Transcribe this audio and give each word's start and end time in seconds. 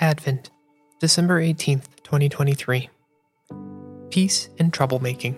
Advent, 0.00 0.50
December 0.98 1.40
18th, 1.40 1.84
2023. 2.02 2.90
Peace 4.10 4.48
and 4.58 4.72
troublemaking. 4.72 5.36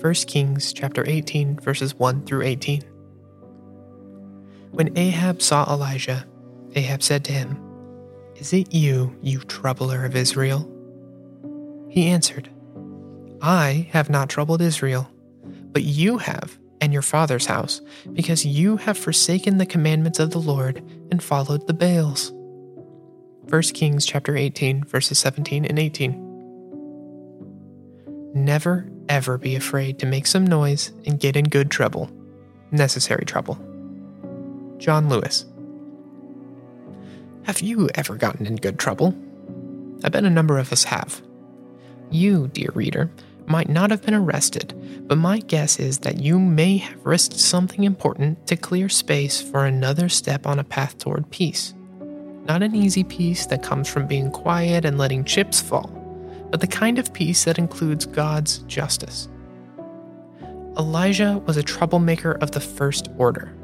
1 0.00 0.14
Kings 0.26 0.72
chapter 0.72 1.06
18 1.06 1.58
verses 1.60 1.94
1 1.94 2.24
through 2.24 2.42
18. 2.42 2.82
When 4.70 4.96
Ahab 4.96 5.42
saw 5.42 5.70
Elijah, 5.70 6.26
Ahab 6.74 7.02
said 7.02 7.22
to 7.26 7.32
him, 7.32 7.60
Is 8.36 8.54
it 8.54 8.72
you, 8.72 9.14
you 9.20 9.40
troubler 9.40 10.06
of 10.06 10.16
Israel? 10.16 10.66
He 11.90 12.06
answered, 12.06 12.48
I 13.42 13.86
have 13.90 14.08
not 14.08 14.30
troubled 14.30 14.62
Israel, 14.62 15.10
but 15.44 15.82
you 15.82 16.16
have, 16.18 16.58
and 16.80 16.90
your 16.90 17.02
father's 17.02 17.46
house, 17.46 17.82
because 18.14 18.46
you 18.46 18.78
have 18.78 18.96
forsaken 18.96 19.58
the 19.58 19.66
commandments 19.66 20.20
of 20.20 20.30
the 20.30 20.38
Lord 20.38 20.82
and 21.10 21.22
followed 21.22 21.66
the 21.66 21.74
Baals. 21.74 22.32
1 23.50 23.62
Kings 23.74 24.06
chapter 24.06 24.36
18 24.36 24.84
verses 24.84 25.18
17 25.18 25.64
and 25.64 25.76
18. 25.76 26.28
Never 28.32 28.88
ever 29.08 29.36
be 29.38 29.56
afraid 29.56 29.98
to 29.98 30.06
make 30.06 30.28
some 30.28 30.46
noise 30.46 30.92
and 31.04 31.18
get 31.18 31.34
in 31.34 31.46
good 31.46 31.68
trouble. 31.68 32.08
Necessary 32.70 33.24
trouble. 33.24 33.58
John 34.78 35.08
Lewis. 35.08 35.46
Have 37.42 37.60
you 37.60 37.88
ever 37.96 38.14
gotten 38.14 38.46
in 38.46 38.54
good 38.54 38.78
trouble? 38.78 39.16
I 40.04 40.10
bet 40.10 40.24
a 40.24 40.30
number 40.30 40.58
of 40.58 40.72
us 40.72 40.84
have. 40.84 41.20
You, 42.08 42.46
dear 42.46 42.70
reader, 42.72 43.10
might 43.46 43.68
not 43.68 43.90
have 43.90 44.02
been 44.02 44.14
arrested, 44.14 44.74
but 45.08 45.18
my 45.18 45.40
guess 45.40 45.80
is 45.80 45.98
that 45.98 46.20
you 46.20 46.38
may 46.38 46.76
have 46.76 47.04
risked 47.04 47.40
something 47.40 47.82
important 47.82 48.46
to 48.46 48.54
clear 48.54 48.88
space 48.88 49.42
for 49.42 49.66
another 49.66 50.08
step 50.08 50.46
on 50.46 50.60
a 50.60 50.64
path 50.64 50.98
toward 50.98 51.30
peace. 51.30 51.74
Not 52.50 52.64
an 52.64 52.74
easy 52.74 53.04
peace 53.04 53.46
that 53.46 53.62
comes 53.62 53.88
from 53.88 54.08
being 54.08 54.32
quiet 54.32 54.84
and 54.84 54.98
letting 54.98 55.22
chips 55.22 55.60
fall, 55.60 55.86
but 56.50 56.60
the 56.60 56.66
kind 56.66 56.98
of 56.98 57.12
peace 57.12 57.44
that 57.44 57.60
includes 57.60 58.06
God's 58.06 58.58
justice. 58.66 59.28
Elijah 60.76 61.38
was 61.46 61.56
a 61.56 61.62
troublemaker 61.62 62.32
of 62.32 62.50
the 62.50 62.58
first 62.58 63.08
order. 63.18 63.54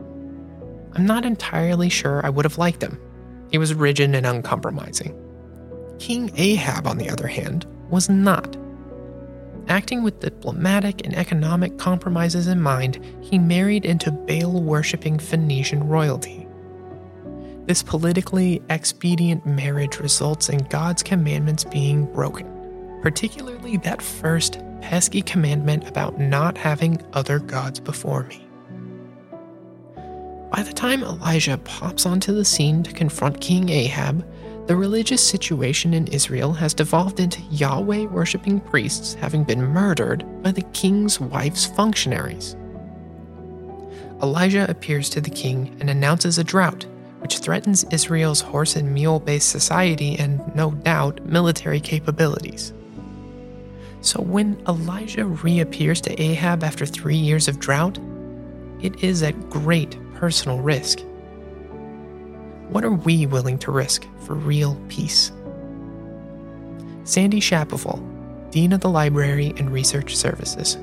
I'm 0.92 1.04
not 1.04 1.24
entirely 1.24 1.88
sure 1.88 2.24
I 2.24 2.28
would 2.28 2.44
have 2.44 2.58
liked 2.58 2.80
him. 2.80 2.96
He 3.50 3.58
was 3.58 3.74
rigid 3.74 4.14
and 4.14 4.24
uncompromising. 4.24 5.20
King 5.98 6.30
Ahab, 6.36 6.86
on 6.86 6.96
the 6.96 7.10
other 7.10 7.26
hand, 7.26 7.66
was 7.90 8.08
not. 8.08 8.56
Acting 9.66 10.04
with 10.04 10.20
diplomatic 10.20 11.04
and 11.04 11.16
economic 11.16 11.76
compromises 11.76 12.46
in 12.46 12.60
mind, 12.60 13.04
he 13.20 13.36
married 13.36 13.84
into 13.84 14.12
Baal 14.12 14.62
worshipping 14.62 15.18
Phoenician 15.18 15.88
royalty. 15.88 16.45
This 17.66 17.82
politically 17.82 18.62
expedient 18.70 19.44
marriage 19.44 19.98
results 19.98 20.48
in 20.48 20.58
God's 20.58 21.02
commandments 21.02 21.64
being 21.64 22.06
broken, 22.12 22.46
particularly 23.02 23.76
that 23.78 24.00
first 24.00 24.60
pesky 24.80 25.20
commandment 25.20 25.88
about 25.88 26.20
not 26.20 26.56
having 26.56 27.02
other 27.12 27.40
gods 27.40 27.80
before 27.80 28.22
me. 28.24 28.46
By 30.52 30.62
the 30.62 30.72
time 30.72 31.02
Elijah 31.02 31.58
pops 31.58 32.06
onto 32.06 32.32
the 32.32 32.44
scene 32.44 32.84
to 32.84 32.92
confront 32.92 33.40
King 33.40 33.68
Ahab, 33.68 34.24
the 34.68 34.76
religious 34.76 35.22
situation 35.22 35.92
in 35.92 36.06
Israel 36.06 36.52
has 36.52 36.72
devolved 36.72 37.18
into 37.18 37.42
Yahweh 37.50 38.04
worshipping 38.04 38.60
priests 38.60 39.14
having 39.14 39.42
been 39.42 39.62
murdered 39.62 40.24
by 40.42 40.52
the 40.52 40.62
king's 40.72 41.20
wife's 41.20 41.66
functionaries. 41.66 42.54
Elijah 44.22 44.70
appears 44.70 45.10
to 45.10 45.20
the 45.20 45.30
king 45.30 45.76
and 45.80 45.90
announces 45.90 46.38
a 46.38 46.44
drought 46.44 46.86
which 47.26 47.38
threatens 47.38 47.84
Israel's 47.90 48.40
horse 48.40 48.76
and 48.76 48.94
mule 48.94 49.18
based 49.18 49.48
society 49.48 50.16
and, 50.16 50.40
no 50.54 50.70
doubt, 50.70 51.20
military 51.24 51.80
capabilities. 51.80 52.72
So 54.00 54.22
when 54.22 54.62
Elijah 54.68 55.24
reappears 55.24 56.00
to 56.02 56.22
Ahab 56.22 56.62
after 56.62 56.86
three 56.86 57.16
years 57.16 57.48
of 57.48 57.58
drought, 57.58 57.98
it 58.80 59.02
is 59.02 59.24
at 59.24 59.50
great 59.50 59.98
personal 60.14 60.60
risk. 60.60 61.00
What 62.68 62.84
are 62.84 62.92
we 62.92 63.26
willing 63.26 63.58
to 63.58 63.72
risk 63.72 64.06
for 64.20 64.34
real 64.34 64.80
peace? 64.88 65.32
Sandy 67.02 67.40
Shapoval, 67.40 68.00
Dean 68.52 68.72
of 68.72 68.82
the 68.82 68.88
Library 68.88 69.52
and 69.56 69.72
Research 69.72 70.14
Services, 70.14 70.78